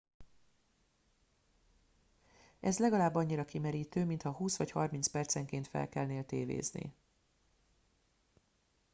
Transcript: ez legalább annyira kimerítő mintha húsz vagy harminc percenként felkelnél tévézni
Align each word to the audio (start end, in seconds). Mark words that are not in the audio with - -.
ez 2.59 2.79
legalább 2.79 3.15
annyira 3.15 3.45
kimerítő 3.45 4.05
mintha 4.05 4.31
húsz 4.31 4.57
vagy 4.57 4.71
harminc 4.71 5.07
percenként 5.07 5.67
felkelnél 5.67 6.25
tévézni 6.25 6.93